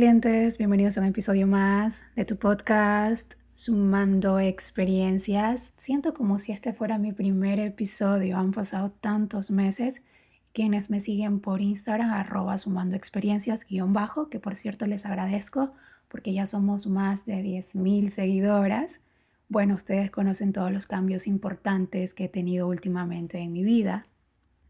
bienvenidos 0.00 0.96
a 0.96 1.00
un 1.00 1.08
episodio 1.08 1.48
más 1.48 2.04
de 2.14 2.24
tu 2.24 2.36
podcast 2.36 3.34
Sumando 3.56 4.38
Experiencias. 4.38 5.72
Siento 5.74 6.14
como 6.14 6.38
si 6.38 6.52
este 6.52 6.72
fuera 6.72 6.98
mi 6.98 7.12
primer 7.12 7.58
episodio, 7.58 8.36
han 8.36 8.52
pasado 8.52 8.92
tantos 8.92 9.50
meses. 9.50 10.04
Quienes 10.52 10.88
me 10.88 11.00
siguen 11.00 11.40
por 11.40 11.60
Instagram, 11.60 12.12
arroba 12.12 12.58
sumando 12.58 12.94
experiencias 12.94 13.66
guion 13.66 13.92
bajo, 13.92 14.30
que 14.30 14.38
por 14.38 14.54
cierto 14.54 14.86
les 14.86 15.04
agradezco 15.04 15.72
porque 16.06 16.32
ya 16.32 16.46
somos 16.46 16.86
más 16.86 17.26
de 17.26 17.42
10.000 17.42 18.10
seguidoras. 18.10 19.00
Bueno, 19.48 19.74
ustedes 19.74 20.12
conocen 20.12 20.52
todos 20.52 20.70
los 20.70 20.86
cambios 20.86 21.26
importantes 21.26 22.14
que 22.14 22.26
he 22.26 22.28
tenido 22.28 22.68
últimamente 22.68 23.38
en 23.38 23.52
mi 23.52 23.64
vida. 23.64 24.06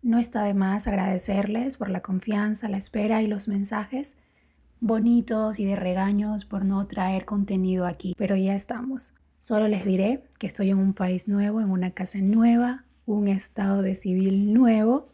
No 0.01 0.19
está 0.19 0.43
de 0.45 0.55
más 0.55 0.89
agradecerles 0.89 1.77
por 1.77 1.91
la 1.91 2.01
confianza, 2.01 2.71
la 2.71 2.79
espera 2.79 3.21
y 3.21 3.27
los 3.27 3.47
mensajes 3.47 4.15
bonitos 4.81 5.59
y 5.59 5.65
de 5.65 5.77
regaños 5.77 6.45
por 6.45 6.65
no 6.65 6.87
traer 6.87 7.25
contenido 7.25 7.87
aquí, 7.87 8.15
pero 8.17 8.37
ya 8.37 8.55
estamos. 8.55 9.15
Solo 9.39 9.69
les 9.69 9.85
diré 9.85 10.25
que 10.39 10.47
estoy 10.47 10.71
en 10.71 10.79
un 10.79 10.95
país 10.95 11.29
nuevo, 11.29 11.61
en 11.61 11.71
una 11.71 11.93
casa 11.93 12.19
nueva, 12.21 12.85
un 13.07 13.29
estado 13.29 13.83
de 13.83 13.95
civil 13.95 14.53
nuevo, 14.53 15.09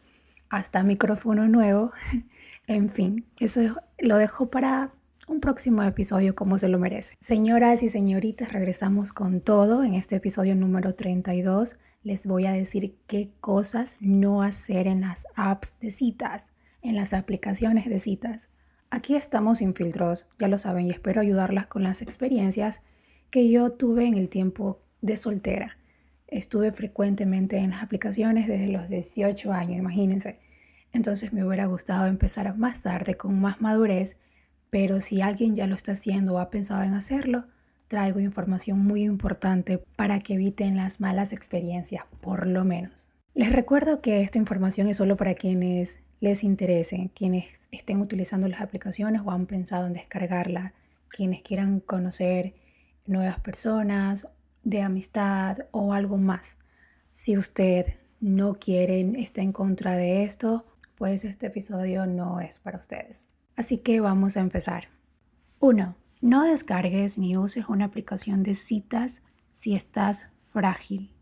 hasta 0.49 0.83
micrófono 0.83 1.47
nuevo. 1.47 1.91
en 2.67 2.89
fin, 2.89 3.25
eso 3.39 3.61
lo 3.99 4.17
dejo 4.17 4.49
para 4.49 4.91
un 5.27 5.39
próximo 5.39 5.83
episodio 5.83 6.35
como 6.35 6.59
se 6.59 6.69
lo 6.69 6.79
merece. 6.79 7.15
Señoras 7.21 7.83
y 7.83 7.89
señoritas, 7.89 8.51
regresamos 8.51 9.13
con 9.13 9.41
todo. 9.41 9.83
En 9.83 9.93
este 9.93 10.15
episodio 10.15 10.55
número 10.55 10.95
32 10.95 11.77
les 12.03 12.27
voy 12.27 12.45
a 12.45 12.51
decir 12.51 12.95
qué 13.07 13.31
cosas 13.41 13.97
no 13.99 14.43
hacer 14.43 14.85
en 14.87 15.01
las 15.01 15.25
apps 15.35 15.79
de 15.79 15.89
citas, 15.89 16.51
en 16.83 16.95
las 16.95 17.13
aplicaciones 17.13 17.89
de 17.89 17.99
citas. 17.99 18.49
Aquí 18.95 19.17
estamos 19.17 19.57
sin 19.57 19.73
filtros, 19.73 20.25
ya 20.39 20.47
lo 20.47 20.57
saben, 20.57 20.85
y 20.85 20.91
espero 20.91 21.19
ayudarlas 21.19 21.67
con 21.67 21.83
las 21.83 22.01
experiencias 22.01 22.81
que 23.29 23.49
yo 23.49 23.73
tuve 23.73 24.05
en 24.05 24.15
el 24.15 24.29
tiempo 24.29 24.79
de 25.01 25.17
soltera. 25.17 25.77
Estuve 26.29 26.71
frecuentemente 26.71 27.57
en 27.57 27.71
las 27.71 27.83
aplicaciones 27.83 28.47
desde 28.47 28.69
los 28.69 28.87
18 28.87 29.51
años, 29.51 29.79
imagínense. 29.79 30.39
Entonces 30.93 31.33
me 31.33 31.45
hubiera 31.45 31.65
gustado 31.65 32.05
empezar 32.05 32.57
más 32.57 32.79
tarde 32.79 33.17
con 33.17 33.37
más 33.37 33.59
madurez, 33.59 34.15
pero 34.69 35.01
si 35.01 35.19
alguien 35.19 35.57
ya 35.57 35.67
lo 35.67 35.75
está 35.75 35.91
haciendo 35.91 36.35
o 36.35 36.39
ha 36.39 36.49
pensado 36.49 36.83
en 36.83 36.93
hacerlo, 36.93 37.47
traigo 37.89 38.21
información 38.21 38.79
muy 38.79 39.03
importante 39.03 39.77
para 39.97 40.21
que 40.21 40.35
eviten 40.35 40.77
las 40.77 41.01
malas 41.01 41.33
experiencias, 41.33 42.05
por 42.21 42.47
lo 42.47 42.63
menos. 42.63 43.11
Les 43.33 43.51
recuerdo 43.51 43.99
que 43.99 44.21
esta 44.21 44.37
información 44.37 44.87
es 44.87 44.95
solo 44.95 45.17
para 45.17 45.33
quienes 45.33 46.04
les 46.25 46.43
interese, 46.43 47.11
quienes 47.13 47.67
estén 47.71 48.01
utilizando 48.01 48.47
las 48.47 48.61
aplicaciones 48.61 49.21
o 49.23 49.29
han 49.29 49.45
pensado 49.45 49.85
en 49.85 49.93
descargarla, 49.93 50.73
quienes 51.07 51.43
quieran 51.43 51.79
conocer 51.79 52.55
nuevas 53.05 53.39
personas 53.39 54.27
de 54.63 54.81
amistad 54.81 55.59
o 55.69 55.93
algo 55.93 56.17
más. 56.17 56.57
Si 57.11 57.37
usted 57.37 57.97
no 58.19 58.55
quiere, 58.55 59.01
está 59.21 59.43
en 59.43 59.51
contra 59.51 59.95
de 59.95 60.23
esto, 60.23 60.65
pues 60.95 61.25
este 61.25 61.45
episodio 61.45 62.07
no 62.07 62.39
es 62.39 62.57
para 62.57 62.79
ustedes. 62.79 63.29
Así 63.55 63.77
que 63.77 63.99
vamos 63.99 64.35
a 64.35 64.39
empezar. 64.39 64.87
1. 65.59 65.95
No 66.21 66.43
descargues 66.43 67.19
ni 67.19 67.37
uses 67.37 67.69
una 67.69 67.85
aplicación 67.85 68.41
de 68.41 68.55
citas 68.55 69.21
si 69.51 69.75
estás 69.75 70.29
frágil. 70.47 71.14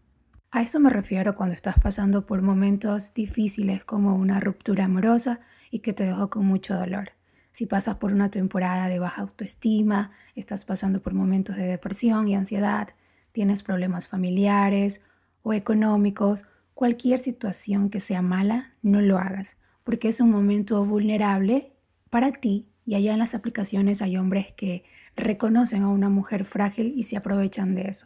A 0.55 0.61
esto 0.61 0.79
me 0.79 0.91
refiero 0.91 1.35
cuando 1.35 1.55
estás 1.55 1.79
pasando 1.79 2.27
por 2.27 2.43
momentos 2.43 3.15
difíciles 3.15 3.83
como 3.83 4.15
una 4.15 4.39
ruptura 4.39 4.85
amorosa 4.85 5.39
y 5.71 5.79
que 5.79 5.93
te 5.93 6.03
dejó 6.03 6.29
con 6.29 6.45
mucho 6.45 6.75
dolor. 6.75 7.13
Si 7.51 7.65
pasas 7.65 7.95
por 7.95 8.13
una 8.13 8.29
temporada 8.29 8.87
de 8.87 8.99
baja 8.99 9.23
autoestima, 9.23 10.11
estás 10.35 10.63
pasando 10.63 11.01
por 11.01 11.15
momentos 11.15 11.55
de 11.55 11.63
depresión 11.63 12.27
y 12.27 12.35
ansiedad, 12.35 12.89
tienes 13.31 13.63
problemas 13.63 14.07
familiares 14.07 15.01
o 15.41 15.53
económicos, 15.53 16.45
cualquier 16.75 17.19
situación 17.19 17.89
que 17.89 17.99
sea 17.99 18.21
mala, 18.21 18.75
no 18.83 19.01
lo 19.01 19.17
hagas, 19.17 19.57
porque 19.83 20.07
es 20.07 20.21
un 20.21 20.29
momento 20.29 20.85
vulnerable 20.85 21.73
para 22.11 22.31
ti 22.31 22.67
y 22.85 22.93
allá 22.93 23.13
en 23.13 23.19
las 23.19 23.33
aplicaciones 23.33 24.03
hay 24.03 24.17
hombres 24.17 24.53
que 24.53 24.83
reconocen 25.15 25.81
a 25.81 25.89
una 25.89 26.09
mujer 26.09 26.45
frágil 26.45 26.93
y 26.95 27.05
se 27.05 27.17
aprovechan 27.17 27.73
de 27.73 27.87
eso. 27.89 28.05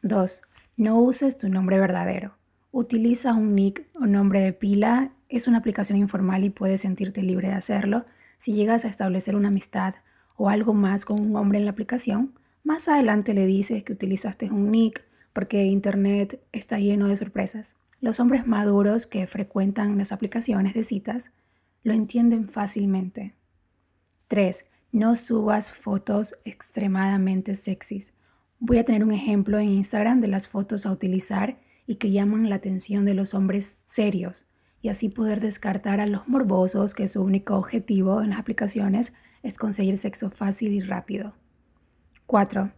2. 0.00 0.44
No 0.76 0.98
uses 1.00 1.36
tu 1.36 1.48
nombre 1.48 1.78
verdadero. 1.78 2.36
Utiliza 2.70 3.34
un 3.34 3.54
nick 3.54 3.86
o 3.94 4.06
nombre 4.06 4.40
de 4.40 4.52
pila. 4.54 5.12
Es 5.28 5.46
una 5.46 5.58
aplicación 5.58 5.98
informal 5.98 6.44
y 6.44 6.50
puedes 6.50 6.80
sentirte 6.80 7.22
libre 7.22 7.48
de 7.48 7.54
hacerlo. 7.54 8.06
Si 8.38 8.54
llegas 8.54 8.84
a 8.84 8.88
establecer 8.88 9.36
una 9.36 9.48
amistad 9.48 9.96
o 10.36 10.48
algo 10.48 10.72
más 10.72 11.04
con 11.04 11.20
un 11.20 11.36
hombre 11.36 11.58
en 11.58 11.66
la 11.66 11.72
aplicación, 11.72 12.32
más 12.64 12.88
adelante 12.88 13.34
le 13.34 13.46
dices 13.46 13.84
que 13.84 13.92
utilizaste 13.92 14.50
un 14.50 14.70
nick 14.70 15.04
porque 15.32 15.64
Internet 15.64 16.42
está 16.52 16.78
lleno 16.78 17.06
de 17.06 17.16
sorpresas. 17.16 17.76
Los 18.00 18.18
hombres 18.18 18.46
maduros 18.46 19.06
que 19.06 19.26
frecuentan 19.26 19.98
las 19.98 20.10
aplicaciones 20.10 20.74
de 20.74 20.84
citas 20.84 21.32
lo 21.82 21.92
entienden 21.92 22.48
fácilmente. 22.48 23.34
3. 24.28 24.64
No 24.92 25.16
subas 25.16 25.70
fotos 25.70 26.36
extremadamente 26.44 27.54
sexys. 27.54 28.12
Voy 28.64 28.78
a 28.78 28.84
tener 28.84 29.02
un 29.02 29.10
ejemplo 29.10 29.58
en 29.58 29.70
Instagram 29.70 30.20
de 30.20 30.28
las 30.28 30.46
fotos 30.46 30.86
a 30.86 30.92
utilizar 30.92 31.58
y 31.84 31.96
que 31.96 32.12
llaman 32.12 32.48
la 32.48 32.54
atención 32.54 33.04
de 33.04 33.14
los 33.14 33.34
hombres 33.34 33.80
serios 33.86 34.46
y 34.80 34.88
así 34.88 35.08
poder 35.08 35.40
descartar 35.40 35.98
a 35.98 36.06
los 36.06 36.28
morbosos 36.28 36.94
que 36.94 37.08
su 37.08 37.24
único 37.24 37.56
objetivo 37.56 38.22
en 38.22 38.30
las 38.30 38.38
aplicaciones 38.38 39.14
es 39.42 39.58
conseguir 39.58 39.98
sexo 39.98 40.30
fácil 40.30 40.74
y 40.74 40.80
rápido. 40.80 41.34
4. 42.26 42.70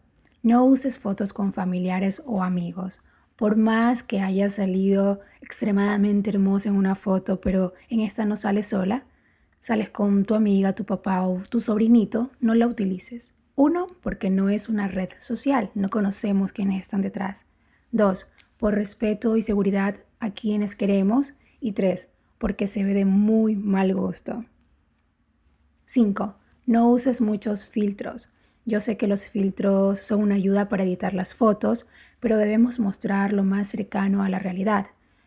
No 0.43 0.65
uses 0.65 0.99
fotos 0.99 1.35
con 1.35 1.53
familiares 1.53 2.23
o 2.25 2.43
amigos. 2.43 3.03
Por 3.37 3.57
más 3.57 4.03
que 4.03 4.21
haya 4.21 4.49
salido 4.49 5.21
extremadamente 5.43 6.31
hermosa 6.31 6.71
en 6.71 6.77
una 6.77 6.95
foto, 6.95 7.43
pero 7.43 7.75
en 7.91 8.01
esta 8.01 8.25
no 8.25 8.37
sales 8.37 8.69
sola, 8.69 9.05
sales 9.61 9.91
con 9.91 10.25
tu 10.25 10.35
amiga, 10.35 10.75
tu 10.75 10.87
papá 10.87 11.27
o 11.27 11.43
tu 11.51 11.61
sobrinito, 11.61 12.31
no 12.41 12.55
la 12.55 12.69
utilices. 12.69 13.35
Uno, 13.57 13.87
porque 14.03 14.31
no 14.31 14.49
es 14.49 14.69
una 14.69 14.89
red 14.89 15.11
social, 15.21 15.71
no 15.75 15.89
conocemos 15.89 16.53
quiénes 16.53 16.81
están 16.81 17.03
detrás. 17.03 17.45
Dos, 17.93 18.31
por 18.57 18.75
respeto 18.75 19.37
y 19.37 19.43
seguridad 19.43 19.97
a 20.19 20.31
quienes 20.31 20.75
queremos. 20.75 21.35
Y 21.61 21.73
tres, 21.73 22.09
porque 22.39 22.67
se 22.67 22.85
ve 22.85 22.93
de 22.93 23.05
muy 23.05 23.57
mal 23.57 23.95
gusto. 23.95 24.45
Cinco, 25.87 26.37
no 26.67 26.89
uses 26.89 27.21
muchos 27.21 27.67
filtros. 27.67 28.31
Yo 28.65 28.81
sé 28.81 28.97
que 28.97 29.07
los 29.07 29.29
filtros 29.29 30.01
son 30.01 30.23
una 30.23 30.35
ayuda 30.35 30.69
para 30.69 30.83
editar 30.83 31.15
las 31.15 31.35
fotos, 31.35 31.87
pero 32.21 32.37
debemos 32.37 32.81
mostrar 32.81 33.33
lo 33.33 33.45
más 33.45 33.69
cercano 33.69 34.23
a 34.23 34.29
la 34.29 34.39
realidad. 34.39 34.87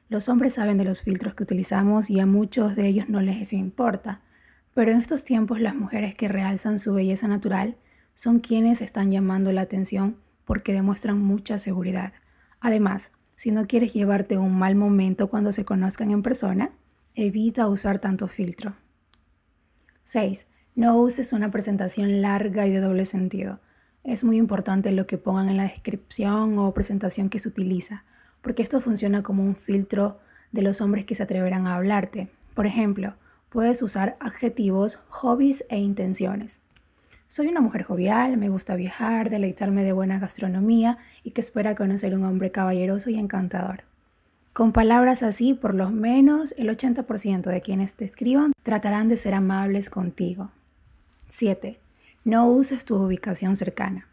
Los 0.10 0.30
hombres 0.30 0.56
saben 0.56 0.78
de 0.78 0.86
los 0.86 1.02
filtros 1.02 1.36
que 1.36 1.44
utilizamos 1.44 2.10
y 2.10 2.20
a 2.20 2.26
muchos 2.26 2.76
de 2.76 2.88
ellos 2.88 3.10
no 3.10 3.22
les 3.22 3.54
importa. 3.54 4.22
Pero 4.74 4.92
en 4.92 5.00
estos 5.00 5.24
tiempos 5.24 5.60
las 5.60 5.76
mujeres 5.76 6.16
que 6.16 6.28
realzan 6.28 6.80
su 6.80 6.94
belleza 6.94 7.28
natural 7.28 7.78
son 8.18 8.40
quienes 8.40 8.82
están 8.82 9.12
llamando 9.12 9.52
la 9.52 9.62
atención 9.62 10.18
porque 10.44 10.74
demuestran 10.74 11.20
mucha 11.20 11.60
seguridad. 11.60 12.14
Además, 12.60 13.12
si 13.36 13.52
no 13.52 13.68
quieres 13.68 13.94
llevarte 13.94 14.40
un 14.40 14.58
mal 14.58 14.74
momento 14.74 15.30
cuando 15.30 15.52
se 15.52 15.66
conozcan 15.66 16.10
en 16.10 16.24
persona, 16.24 16.72
evita 17.14 17.68
usar 17.68 18.00
tanto 18.00 18.28
filtro. 18.28 18.74
6. 20.06 20.48
No 20.74 21.00
uses 21.00 21.32
una 21.32 21.52
presentación 21.52 22.24
larga 22.24 22.66
y 22.66 22.72
de 22.72 22.80
doble 22.80 23.06
sentido. 23.06 23.60
Es 24.04 24.24
muy 24.24 24.38
importante 24.38 24.92
lo 24.92 25.06
que 25.06 25.20
pongan 25.20 25.50
en 25.50 25.58
la 25.58 25.64
descripción 25.64 26.58
o 26.58 26.74
presentación 26.74 27.30
que 27.30 27.38
se 27.38 27.50
utiliza, 27.50 28.04
porque 28.42 28.64
esto 28.64 28.82
funciona 28.82 29.22
como 29.22 29.44
un 29.44 29.56
filtro 29.56 30.18
de 30.52 30.64
los 30.64 30.82
hombres 30.82 31.06
que 31.06 31.14
se 31.14 31.22
atreverán 31.22 31.68
a 31.68 31.76
hablarte. 31.76 32.30
Por 32.56 32.66
ejemplo, 32.66 33.14
puedes 33.50 33.84
usar 33.84 34.18
adjetivos, 34.20 34.96
hobbies 35.08 35.66
e 35.70 35.78
intenciones. 35.78 36.62
Soy 37.30 37.48
una 37.48 37.60
mujer 37.60 37.84
jovial, 37.84 38.38
me 38.38 38.48
gusta 38.48 38.78
viajar, 38.78 39.30
deleitarme 39.30 39.84
de 39.84 39.92
buena 39.92 40.18
gastronomía 40.18 40.98
y 41.24 41.32
que 41.32 41.42
espera 41.42 41.76
conocer 41.76 42.16
un 42.16 42.24
hombre 42.24 42.52
caballeroso 42.52 43.10
y 43.10 43.20
encantador. 43.20 43.84
Con 44.54 44.72
palabras 44.72 45.24
así, 45.24 45.54
por 45.54 45.76
lo 45.76 45.90
menos 45.90 46.56
el 46.58 46.70
80% 46.70 47.42
de 47.42 47.62
quienes 47.62 47.96
te 47.96 48.06
escriban 48.06 48.54
tratarán 48.64 49.10
de 49.10 49.18
ser 49.18 49.34
amables 49.34 49.90
contigo. 49.90 50.52
7. 51.28 51.78
No 52.24 52.48
uses 52.48 52.86
tu 52.86 52.96
ubicación 52.96 53.58
cercana. 53.58 54.08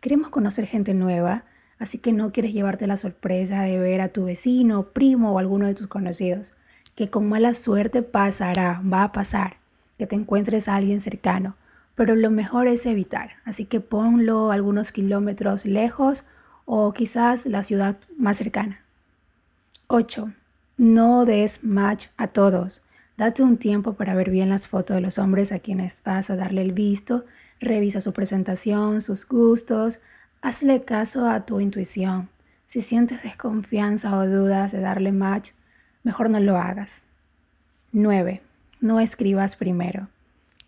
Queremos 0.00 0.28
conocer 0.28 0.66
gente 0.66 0.94
nueva, 0.94 1.44
así 1.80 1.98
que 1.98 2.12
no 2.12 2.30
quieres 2.30 2.52
llevarte 2.52 2.86
la 2.86 2.96
sorpresa 2.96 3.62
de 3.62 3.80
ver 3.80 4.00
a 4.00 4.10
tu 4.10 4.26
vecino, 4.26 4.84
primo 4.84 5.32
o 5.32 5.40
alguno 5.40 5.66
de 5.66 5.74
tus 5.74 5.88
conocidos, 5.88 6.54
que 6.94 7.10
con 7.10 7.28
mala 7.28 7.54
suerte 7.54 8.02
pasará, 8.02 8.80
va 8.82 9.02
a 9.02 9.12
pasar, 9.12 9.56
que 9.98 10.06
te 10.06 10.14
encuentres 10.14 10.68
a 10.68 10.76
alguien 10.76 11.00
cercano 11.00 11.56
pero 11.94 12.14
lo 12.14 12.30
mejor 12.30 12.68
es 12.68 12.86
evitar. 12.86 13.32
Así 13.44 13.64
que 13.64 13.80
ponlo 13.80 14.50
algunos 14.50 14.92
kilómetros 14.92 15.64
lejos 15.64 16.24
o 16.64 16.92
quizás 16.92 17.46
la 17.46 17.62
ciudad 17.62 17.96
más 18.16 18.38
cercana. 18.38 18.80
8. 19.88 20.32
No 20.78 21.24
des 21.24 21.64
match 21.64 22.06
a 22.16 22.28
todos. 22.28 22.82
Date 23.16 23.42
un 23.42 23.58
tiempo 23.58 23.92
para 23.92 24.14
ver 24.14 24.30
bien 24.30 24.48
las 24.48 24.66
fotos 24.66 24.94
de 24.94 25.02
los 25.02 25.18
hombres 25.18 25.52
a 25.52 25.58
quienes 25.58 26.02
vas 26.02 26.30
a 26.30 26.36
darle 26.36 26.62
el 26.62 26.72
visto, 26.72 27.24
revisa 27.60 28.00
su 28.00 28.12
presentación, 28.12 29.00
sus 29.02 29.28
gustos, 29.28 30.00
hazle 30.40 30.82
caso 30.84 31.28
a 31.28 31.44
tu 31.44 31.60
intuición. 31.60 32.30
Si 32.66 32.80
sientes 32.80 33.22
desconfianza 33.22 34.16
o 34.16 34.26
dudas 34.26 34.72
de 34.72 34.80
darle 34.80 35.12
match, 35.12 35.50
mejor 36.02 36.30
no 36.30 36.40
lo 36.40 36.56
hagas. 36.56 37.04
9. 37.92 38.40
No 38.80 38.98
escribas 38.98 39.56
primero. 39.56 40.08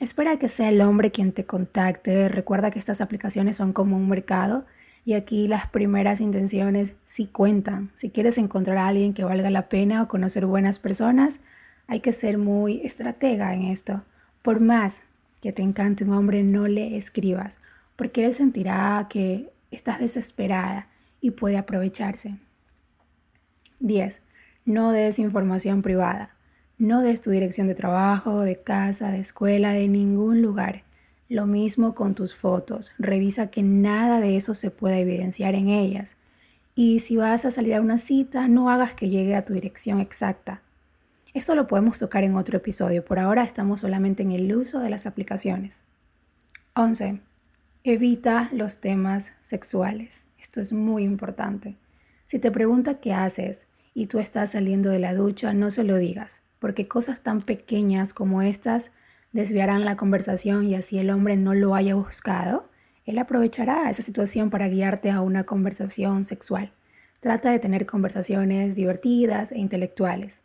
Espera 0.04 0.38
que 0.38 0.50
sea 0.50 0.68
el 0.68 0.82
hombre 0.82 1.10
quien 1.10 1.32
te 1.32 1.46
contacte. 1.46 2.28
Recuerda 2.28 2.70
que 2.70 2.78
estas 2.78 3.00
aplicaciones 3.00 3.56
son 3.56 3.72
como 3.72 3.96
un 3.96 4.06
mercado 4.06 4.66
y 5.06 5.14
aquí 5.14 5.48
las 5.48 5.66
primeras 5.70 6.20
intenciones 6.20 6.92
sí 7.06 7.26
cuentan. 7.26 7.90
Si 7.94 8.10
quieres 8.10 8.36
encontrar 8.36 8.76
a 8.76 8.88
alguien 8.88 9.14
que 9.14 9.24
valga 9.24 9.48
la 9.48 9.70
pena 9.70 10.02
o 10.02 10.08
conocer 10.08 10.44
buenas 10.44 10.78
personas, 10.78 11.40
hay 11.86 12.00
que 12.00 12.12
ser 12.12 12.36
muy 12.36 12.82
estratega 12.84 13.54
en 13.54 13.62
esto. 13.62 14.02
Por 14.42 14.60
más 14.60 15.04
que 15.40 15.52
te 15.52 15.62
encante 15.62 16.04
un 16.04 16.12
hombre, 16.12 16.42
no 16.42 16.66
le 16.66 16.98
escribas, 16.98 17.56
porque 17.96 18.26
él 18.26 18.34
sentirá 18.34 19.06
que 19.08 19.54
estás 19.70 20.00
desesperada 20.00 20.86
y 21.22 21.30
puede 21.30 21.56
aprovecharse. 21.56 22.36
10. 23.80 24.20
No 24.66 24.92
des 24.92 25.18
información 25.18 25.80
privada. 25.80 26.33
No 26.78 27.02
des 27.02 27.20
tu 27.20 27.30
dirección 27.30 27.68
de 27.68 27.74
trabajo, 27.74 28.40
de 28.40 28.60
casa, 28.60 29.12
de 29.12 29.20
escuela, 29.20 29.72
de 29.72 29.86
ningún 29.86 30.42
lugar. 30.42 30.82
Lo 31.28 31.46
mismo 31.46 31.94
con 31.94 32.14
tus 32.14 32.34
fotos. 32.34 32.92
Revisa 32.98 33.50
que 33.50 33.62
nada 33.62 34.20
de 34.20 34.36
eso 34.36 34.54
se 34.54 34.70
pueda 34.70 34.98
evidenciar 34.98 35.54
en 35.54 35.68
ellas. 35.68 36.16
Y 36.74 37.00
si 37.00 37.16
vas 37.16 37.44
a 37.44 37.52
salir 37.52 37.74
a 37.74 37.80
una 37.80 37.98
cita, 37.98 38.48
no 38.48 38.70
hagas 38.70 38.94
que 38.94 39.08
llegue 39.08 39.36
a 39.36 39.44
tu 39.44 39.54
dirección 39.54 40.00
exacta. 40.00 40.62
Esto 41.32 41.54
lo 41.54 41.66
podemos 41.66 41.98
tocar 41.98 42.24
en 42.24 42.36
otro 42.36 42.56
episodio. 42.56 43.04
Por 43.04 43.18
ahora 43.18 43.44
estamos 43.44 43.80
solamente 43.80 44.22
en 44.22 44.32
el 44.32 44.54
uso 44.54 44.80
de 44.80 44.90
las 44.90 45.06
aplicaciones. 45.06 45.84
11. 46.74 47.20
Evita 47.84 48.50
los 48.52 48.80
temas 48.80 49.34
sexuales. 49.42 50.26
Esto 50.40 50.60
es 50.60 50.72
muy 50.72 51.04
importante. 51.04 51.76
Si 52.26 52.38
te 52.38 52.50
pregunta 52.50 53.00
qué 53.00 53.12
haces 53.12 53.66
y 53.94 54.06
tú 54.06 54.18
estás 54.18 54.52
saliendo 54.52 54.90
de 54.90 54.98
la 54.98 55.14
ducha, 55.14 55.52
no 55.54 55.70
se 55.70 55.84
lo 55.84 55.96
digas, 55.96 56.42
porque 56.64 56.88
cosas 56.88 57.20
tan 57.20 57.42
pequeñas 57.42 58.14
como 58.14 58.40
estas 58.40 58.90
desviarán 59.32 59.84
la 59.84 59.98
conversación 59.98 60.64
y 60.64 60.74
así 60.74 60.98
el 60.98 61.10
hombre 61.10 61.36
no 61.36 61.52
lo 61.52 61.74
haya 61.74 61.94
buscado, 61.94 62.70
él 63.04 63.18
aprovechará 63.18 63.90
esa 63.90 64.00
situación 64.00 64.48
para 64.48 64.68
guiarte 64.68 65.10
a 65.10 65.20
una 65.20 65.44
conversación 65.44 66.24
sexual. 66.24 66.72
Trata 67.20 67.50
de 67.50 67.58
tener 67.58 67.84
conversaciones 67.84 68.76
divertidas 68.76 69.52
e 69.52 69.58
intelectuales. 69.58 70.40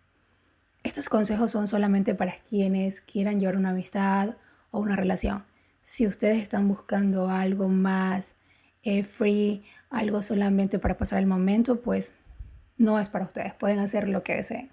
Estos 0.83 1.07
consejos 1.07 1.53
son 1.53 1.69
solamente 1.69 2.13
para 2.13 2.33
quienes 2.33 2.99
quieran 2.99 3.39
llevar 3.39 3.55
una 3.55 3.69
amistad 3.69 4.35
o 4.71 4.81
una 4.81 4.97
relación. 4.97 5.45
Si 5.83 6.05
ustedes 6.05 6.39
están 6.39 6.67
buscando 6.67 7.29
algo 7.29 7.69
más 7.69 8.35
eh, 8.83 9.05
free, 9.05 9.63
algo 9.89 10.21
solamente 10.21 10.79
para 10.79 10.97
pasar 10.97 11.19
el 11.19 11.27
momento, 11.27 11.79
pues 11.79 12.11
no 12.77 12.99
es 12.99 13.07
para 13.07 13.23
ustedes. 13.23 13.53
Pueden 13.53 13.79
hacer 13.79 14.09
lo 14.09 14.21
que 14.21 14.35
deseen. 14.35 14.69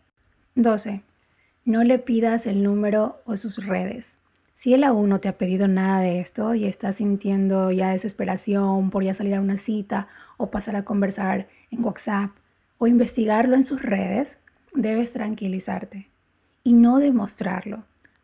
12. 0.57 1.05
No 1.67 1.83
le 1.83 1.99
pidas 1.99 2.47
el 2.47 2.63
número 2.63 3.21
o 3.25 3.37
sus 3.37 3.67
redes. 3.67 4.21
Si 4.55 4.73
él 4.73 4.85
aún 4.85 5.09
no 5.09 5.19
te 5.19 5.27
ha 5.29 5.37
pedido 5.37 5.67
nada 5.67 5.99
de 5.99 6.21
esto 6.21 6.55
y 6.55 6.65
estás 6.65 6.95
sintiendo 6.95 7.73
ya 7.73 7.91
desesperación 7.91 8.91
por 8.91 9.03
ya 9.03 9.15
salir 9.15 9.35
a 9.35 9.41
una 9.41 9.57
cita 9.57 10.07
o 10.37 10.49
pasar 10.49 10.77
a 10.77 10.85
conversar 10.85 11.49
en 11.73 11.85
WhatsApp 11.85 12.31
o 12.79 12.87
investigarlo 12.87 13.57
en 13.57 13.65
sus 13.65 13.83
redes, 13.83 14.39
debes 14.77 15.11
tranquilizarte 15.11 16.09
y 16.63 16.73
no 16.73 17.01
demostrarlo. 17.01 17.83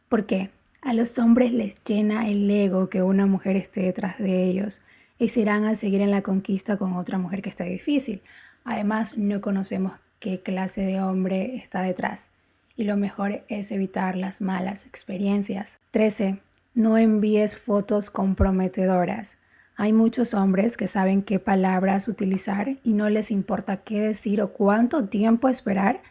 porque 0.08 0.50
A 0.80 0.94
los 0.94 1.18
hombres 1.18 1.52
les 1.52 1.82
llena 1.82 2.28
el 2.28 2.48
ego 2.48 2.90
que 2.90 3.02
una 3.02 3.26
mujer 3.26 3.56
esté 3.56 3.80
detrás 3.80 4.18
de 4.18 4.44
ellos 4.44 4.82
y 5.18 5.30
se 5.30 5.40
irán 5.40 5.64
a 5.64 5.74
seguir 5.74 6.00
en 6.00 6.12
la 6.12 6.22
conquista 6.22 6.76
con 6.76 6.92
otra 6.92 7.18
mujer 7.18 7.42
que 7.42 7.50
está 7.50 7.64
difícil. 7.64 8.22
Además, 8.62 9.18
no 9.18 9.40
conocemos 9.40 9.94
qué 10.20 10.42
clase 10.42 10.82
de 10.82 11.00
hombre 11.00 11.56
está 11.56 11.82
detrás 11.82 12.30
y 12.76 12.84
lo 12.84 12.96
mejor 12.96 13.44
es 13.48 13.70
evitar 13.72 14.16
las 14.16 14.40
malas 14.40 14.86
experiencias. 14.86 15.80
13. 15.90 16.40
No 16.74 16.98
envíes 16.98 17.58
fotos 17.58 18.10
comprometedoras. 18.10 19.38
Hay 19.76 19.92
muchos 19.92 20.34
hombres 20.34 20.76
que 20.76 20.88
saben 20.88 21.22
qué 21.22 21.38
palabras 21.38 22.08
utilizar 22.08 22.76
y 22.82 22.92
no 22.92 23.08
les 23.10 23.30
importa 23.30 23.78
qué 23.78 24.00
decir 24.00 24.40
o 24.42 24.52
cuánto 24.52 25.08
tiempo 25.08 25.48
esperar 25.48 26.02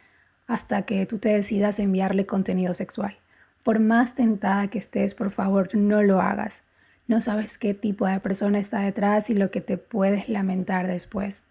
hasta 0.47 0.81
que 0.83 1.05
tú 1.05 1.19
te 1.19 1.29
decidas 1.29 1.79
enviarle 1.79 2.25
contenido 2.25 2.73
sexual. 2.73 3.17
Por 3.63 3.79
más 3.79 4.15
tentada 4.15 4.67
que 4.67 4.79
estés, 4.79 5.13
por 5.13 5.31
favor, 5.31 5.73
no 5.75 6.01
lo 6.03 6.19
hagas. 6.19 6.63
No 7.07 7.21
sabes 7.21 7.57
qué 7.57 7.73
tipo 7.73 8.07
de 8.07 8.19
persona 8.19 8.59
está 8.59 8.79
detrás 8.79 9.29
y 9.29 9.33
lo 9.33 9.51
que 9.51 9.61
te 9.61 9.77
puedes 9.77 10.29
lamentar 10.29 10.87
después. 10.87 11.45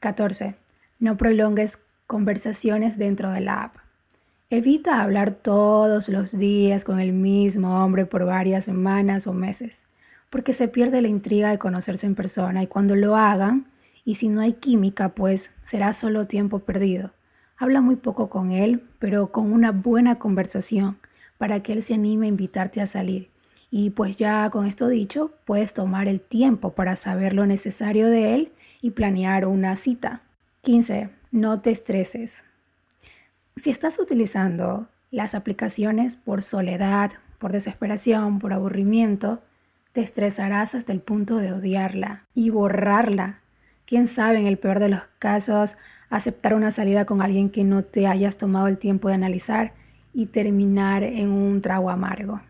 14. 0.00 0.56
No 0.98 1.16
prolongues 1.16 1.82
conversaciones 2.06 2.98
dentro 2.98 3.30
de 3.30 3.40
la 3.40 3.62
app. 3.62 3.83
Evita 4.50 5.00
hablar 5.00 5.30
todos 5.30 6.10
los 6.10 6.36
días 6.36 6.84
con 6.84 7.00
el 7.00 7.14
mismo 7.14 7.82
hombre 7.82 8.04
por 8.04 8.26
varias 8.26 8.66
semanas 8.66 9.26
o 9.26 9.32
meses, 9.32 9.86
porque 10.28 10.52
se 10.52 10.68
pierde 10.68 11.00
la 11.00 11.08
intriga 11.08 11.50
de 11.50 11.58
conocerse 11.58 12.06
en 12.06 12.14
persona 12.14 12.62
y 12.62 12.66
cuando 12.66 12.94
lo 12.94 13.16
hagan, 13.16 13.66
y 14.04 14.16
si 14.16 14.28
no 14.28 14.42
hay 14.42 14.52
química, 14.52 15.14
pues 15.14 15.50
será 15.62 15.94
solo 15.94 16.26
tiempo 16.26 16.58
perdido. 16.58 17.12
Habla 17.56 17.80
muy 17.80 17.96
poco 17.96 18.28
con 18.28 18.52
él, 18.52 18.82
pero 18.98 19.32
con 19.32 19.50
una 19.50 19.72
buena 19.72 20.18
conversación 20.18 20.98
para 21.38 21.62
que 21.62 21.72
él 21.72 21.82
se 21.82 21.94
anime 21.94 22.26
a 22.26 22.28
invitarte 22.28 22.82
a 22.82 22.86
salir. 22.86 23.30
Y 23.70 23.90
pues 23.90 24.18
ya 24.18 24.50
con 24.50 24.66
esto 24.66 24.88
dicho, 24.88 25.32
puedes 25.46 25.72
tomar 25.72 26.06
el 26.06 26.20
tiempo 26.20 26.74
para 26.74 26.96
saber 26.96 27.32
lo 27.32 27.46
necesario 27.46 28.08
de 28.10 28.34
él 28.34 28.52
y 28.82 28.90
planear 28.90 29.46
una 29.46 29.74
cita. 29.76 30.20
15. 30.60 31.08
No 31.32 31.62
te 31.62 31.70
estreses. 31.70 32.44
Si 33.56 33.70
estás 33.70 34.00
utilizando 34.00 34.88
las 35.12 35.34
aplicaciones 35.34 36.16
por 36.16 36.42
soledad, 36.42 37.12
por 37.38 37.52
desesperación, 37.52 38.40
por 38.40 38.52
aburrimiento, 38.52 39.42
te 39.92 40.00
estresarás 40.00 40.74
hasta 40.74 40.92
el 40.92 41.00
punto 41.00 41.36
de 41.36 41.52
odiarla 41.52 42.24
y 42.34 42.50
borrarla. 42.50 43.38
Quién 43.86 44.08
sabe, 44.08 44.38
en 44.38 44.46
el 44.46 44.58
peor 44.58 44.80
de 44.80 44.88
los 44.88 45.02
casos, 45.20 45.76
aceptar 46.10 46.54
una 46.54 46.72
salida 46.72 47.04
con 47.04 47.22
alguien 47.22 47.48
que 47.48 47.62
no 47.62 47.84
te 47.84 48.08
hayas 48.08 48.38
tomado 48.38 48.66
el 48.66 48.76
tiempo 48.76 49.08
de 49.08 49.14
analizar 49.14 49.72
y 50.12 50.26
terminar 50.26 51.04
en 51.04 51.30
un 51.30 51.62
trago 51.62 51.90
amargo. 51.90 52.40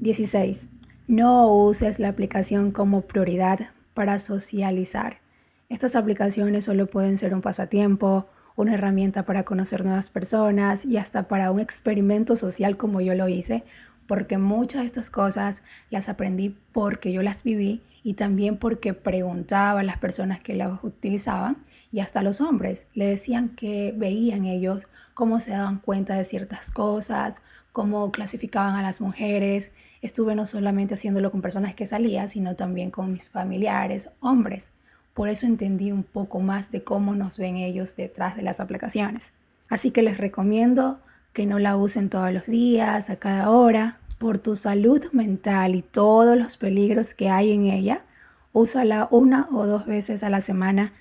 16. 0.00 0.68
No 1.06 1.54
uses 1.54 2.00
la 2.00 2.08
aplicación 2.08 2.72
como 2.72 3.02
prioridad 3.02 3.70
para 3.94 4.18
socializar. 4.18 5.20
Estas 5.68 5.94
aplicaciones 5.94 6.64
solo 6.64 6.86
pueden 6.86 7.18
ser 7.18 7.34
un 7.34 7.40
pasatiempo, 7.40 8.28
una 8.56 8.74
herramienta 8.74 9.24
para 9.24 9.44
conocer 9.44 9.84
nuevas 9.84 10.10
personas 10.10 10.84
y 10.84 10.96
hasta 10.96 11.28
para 11.28 11.50
un 11.50 11.60
experimento 11.60 12.36
social 12.36 12.76
como 12.76 13.00
yo 13.00 13.14
lo 13.14 13.28
hice, 13.28 13.64
porque 14.06 14.38
muchas 14.38 14.82
de 14.82 14.86
estas 14.86 15.10
cosas 15.10 15.62
las 15.90 16.08
aprendí 16.08 16.56
porque 16.72 17.12
yo 17.12 17.22
las 17.22 17.42
viví 17.42 17.82
y 18.02 18.14
también 18.14 18.56
porque 18.56 18.94
preguntaba 18.94 19.80
a 19.80 19.84
las 19.84 19.98
personas 19.98 20.40
que 20.40 20.54
las 20.54 20.82
utilizaban 20.84 21.58
y 21.92 22.00
hasta 22.00 22.22
los 22.22 22.40
hombres 22.40 22.86
le 22.94 23.06
decían 23.06 23.50
que 23.50 23.92
veían 23.96 24.44
ellos 24.44 24.86
cómo 25.14 25.40
se 25.40 25.52
daban 25.52 25.78
cuenta 25.78 26.14
de 26.14 26.24
ciertas 26.24 26.70
cosas, 26.70 27.42
cómo 27.72 28.12
clasificaban 28.12 28.76
a 28.76 28.82
las 28.82 29.00
mujeres. 29.00 29.72
Estuve 30.02 30.34
no 30.34 30.46
solamente 30.46 30.94
haciéndolo 30.94 31.30
con 31.30 31.42
personas 31.42 31.74
que 31.74 31.86
salía, 31.86 32.28
sino 32.28 32.54
también 32.54 32.90
con 32.90 33.12
mis 33.12 33.28
familiares, 33.28 34.10
hombres. 34.20 34.72
Por 35.16 35.30
eso 35.30 35.46
entendí 35.46 35.92
un 35.92 36.02
poco 36.02 36.40
más 36.40 36.70
de 36.70 36.84
cómo 36.84 37.14
nos 37.14 37.38
ven 37.38 37.56
ellos 37.56 37.96
detrás 37.96 38.36
de 38.36 38.42
las 38.42 38.60
aplicaciones. 38.60 39.32
Así 39.70 39.90
que 39.90 40.02
les 40.02 40.18
recomiendo 40.18 41.00
que 41.32 41.46
no 41.46 41.58
la 41.58 41.78
usen 41.78 42.10
todos 42.10 42.30
los 42.34 42.44
días, 42.44 43.08
a 43.08 43.16
cada 43.16 43.48
hora. 43.48 43.98
Por 44.18 44.36
tu 44.36 44.56
salud 44.56 45.02
mental 45.12 45.74
y 45.74 45.80
todos 45.80 46.36
los 46.36 46.58
peligros 46.58 47.14
que 47.14 47.30
hay 47.30 47.52
en 47.52 47.64
ella, 47.64 48.02
úsala 48.52 49.08
una 49.10 49.48
o 49.52 49.66
dos 49.66 49.86
veces 49.86 50.22
a 50.22 50.28
la 50.28 50.42
semana 50.42 50.92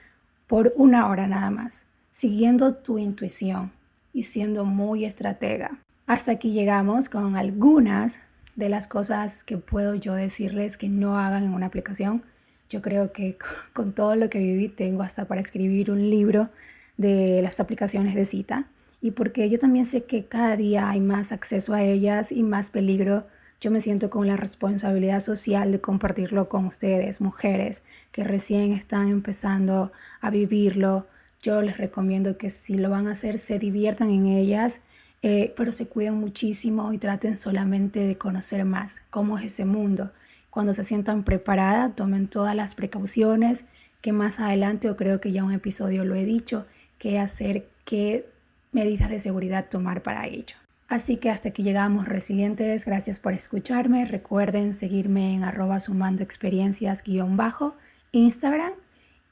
por 0.47 0.71
una 0.77 1.09
hora 1.09 1.27
nada 1.27 1.51
más, 1.51 1.85
siguiendo 2.11 2.73
tu 2.73 2.97
intuición 2.97 3.73
y 4.13 4.23
siendo 4.23 4.63
muy 4.63 5.03
estratega. 5.03 5.71
Hasta 6.07 6.31
aquí 6.31 6.53
llegamos 6.53 7.09
con 7.09 7.35
algunas 7.35 8.19
de 8.55 8.69
las 8.69 8.87
cosas 8.87 9.43
que 9.43 9.57
puedo 9.57 9.93
yo 9.93 10.13
decirles 10.13 10.77
que 10.77 10.87
no 10.87 11.19
hagan 11.19 11.43
en 11.43 11.53
una 11.53 11.65
aplicación. 11.65 12.23
Yo 12.69 12.81
creo 12.81 13.11
que 13.11 13.37
con 13.73 13.93
todo 13.93 14.15
lo 14.15 14.29
que 14.29 14.39
viví 14.39 14.69
tengo 14.69 15.03
hasta 15.03 15.25
para 15.25 15.41
escribir 15.41 15.91
un 15.91 16.09
libro 16.09 16.49
de 16.97 17.41
las 17.41 17.59
aplicaciones 17.59 18.15
de 18.15 18.25
cita 18.25 18.67
y 19.01 19.11
porque 19.11 19.49
yo 19.49 19.59
también 19.59 19.85
sé 19.85 20.05
que 20.05 20.25
cada 20.25 20.55
día 20.55 20.89
hay 20.89 20.99
más 20.99 21.31
acceso 21.31 21.73
a 21.73 21.83
ellas 21.83 22.31
y 22.31 22.41
más 22.41 22.69
peligro 22.69 23.25
yo 23.61 23.71
me 23.71 23.81
siento 23.81 24.09
con 24.09 24.27
la 24.27 24.35
responsabilidad 24.35 25.21
social 25.21 25.71
de 25.71 25.81
compartirlo 25.81 26.49
con 26.49 26.65
ustedes, 26.65 27.21
mujeres 27.21 27.81
que 28.11 28.23
recién 28.23 28.73
están 28.73 29.09
empezando 29.09 29.91
a 30.21 30.29
vivirlo. 30.29 31.07
Yo 31.41 31.61
les 31.61 31.77
recomiendo 31.77 32.37
que 32.37 32.49
si 32.49 32.75
lo 32.75 32.89
van 32.89 33.07
a 33.07 33.13
hacer, 33.13 33.39
se 33.39 33.57
diviertan 33.57 34.09
en 34.09 34.27
ellas, 34.27 34.81
eh, 35.21 35.53
pero 35.55 35.71
se 35.71 35.87
cuiden 35.87 36.15
muchísimo 36.15 36.93
y 36.93 36.97
traten 36.97 37.37
solamente 37.37 38.01
de 38.01 38.17
conocer 38.17 38.65
más 38.65 39.01
cómo 39.09 39.39
es 39.39 39.45
ese 39.45 39.65
mundo. 39.65 40.11
Cuando 40.55 40.73
se 40.73 40.85
sientan 40.85 41.23
preparadas, 41.25 41.97
tomen 41.97 42.29
todas 42.29 42.55
las 42.55 42.75
precauciones 42.75 43.65
que 43.99 44.13
más 44.13 44.39
adelante, 44.39 44.89
o 44.89 44.95
creo 44.95 45.19
que 45.19 45.33
ya 45.33 45.43
un 45.43 45.51
episodio 45.51 46.05
lo 46.05 46.15
he 46.15 46.23
dicho, 46.23 46.65
qué 46.97 47.19
hacer, 47.19 47.67
qué 47.83 48.29
medidas 48.71 49.09
de 49.09 49.19
seguridad 49.19 49.67
tomar 49.69 50.01
para 50.01 50.27
ello. 50.27 50.55
Así 50.87 51.17
que 51.17 51.29
hasta 51.29 51.49
aquí 51.49 51.61
llegamos 51.61 52.07
resilientes, 52.07 52.85
gracias 52.85 53.19
por 53.19 53.33
escucharme. 53.33 54.05
Recuerden 54.05 54.73
seguirme 54.73 55.33
en 55.33 55.43
arroba 55.43 55.81
sumando 55.81 56.23
experiencias 56.23 57.03
guion 57.03 57.35
bajo 57.35 57.75
Instagram. 58.13 58.71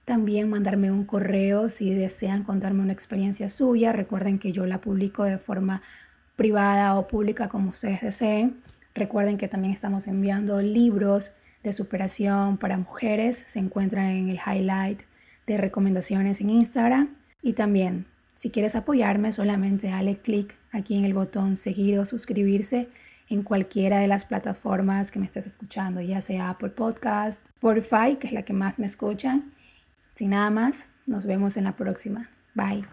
También 0.04 0.50
mandarme 0.50 0.92
un 0.92 1.06
correo 1.06 1.70
si 1.70 1.94
desean 1.94 2.44
contarme 2.44 2.84
una 2.84 2.92
experiencia 2.92 3.50
suya. 3.50 3.94
Recuerden 3.94 4.40
que 4.40 4.52
yo 4.52 4.66
la 4.66 4.82
publico 4.82 5.24
de 5.24 5.38
forma 5.38 5.84
privada 6.36 6.96
o 6.96 7.08
pública 7.08 7.48
como 7.48 7.70
ustedes 7.70 8.02
deseen. 8.02 8.58
Recuerden 8.96 9.38
que 9.38 9.48
también 9.48 9.74
estamos 9.74 10.08
enviando 10.08 10.62
libros 10.62 11.34
de 11.64 11.74
superación 11.74 12.58
para 12.58 12.78
mujeres. 12.78 13.44
Se 13.48 13.60
encuentran 13.60 14.08
en 14.08 14.30
el 14.30 14.40
highlight 14.46 15.04
de 15.48 15.58
recomendaciones 15.58 16.42
en 16.42 16.50
Instagram. 16.50 17.16
Y 17.42 17.54
también 17.54 18.06
si 18.34 18.50
quieres 18.50 18.76
apoyarme, 18.76 19.32
solamente 19.32 19.88
dale 19.88 20.18
clic 20.18 20.56
aquí 20.72 20.98
en 20.98 21.06
el 21.06 21.14
botón 21.14 21.56
seguir 21.56 22.00
o 22.00 22.06
suscribirse 22.06 22.90
en 23.30 23.44
cualquiera 23.44 24.00
de 24.00 24.08
las 24.08 24.26
plataformas 24.26 25.12
que 25.12 25.20
me 25.20 25.26
estés 25.26 25.46
escuchando, 25.46 26.02
ya 26.02 26.22
sea 26.22 26.50
Apple 26.50 26.70
Podcast, 26.70 27.48
Spotify, 27.56 28.18
que 28.20 28.28
es 28.28 28.34
la 28.34 28.44
que 28.44 28.54
más 28.54 28.80
me 28.80 28.86
escuchan. 28.86 29.54
Sin 30.16 30.32
nada 30.32 30.50
más, 30.50 30.90
nos 31.08 31.26
vemos 31.26 31.58
en 31.58 31.64
la 31.64 31.76
próxima. 31.76 32.30
Bye. 32.54 32.84